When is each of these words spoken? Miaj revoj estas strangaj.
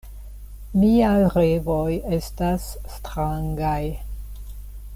Miaj 0.83 1.19
revoj 1.33 1.91
estas 2.19 2.65
strangaj. 2.95 3.79